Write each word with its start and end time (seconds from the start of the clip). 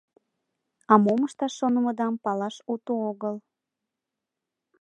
А 0.91 0.93
мом 1.03 1.19
ышташ 1.27 1.51
шонымыдам 1.59 2.13
палаш 2.23 2.55
уто 2.73 2.93
огыл. 3.09 3.35